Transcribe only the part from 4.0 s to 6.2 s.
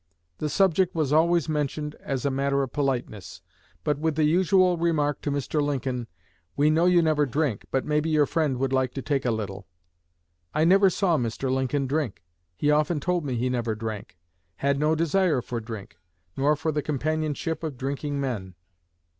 the usual remark to Mr. Lincoln,